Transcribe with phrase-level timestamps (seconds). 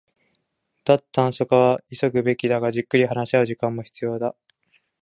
[0.83, 4.33] 脱炭素化は急ぐべきだが、じっくり話し合う時間も必要だ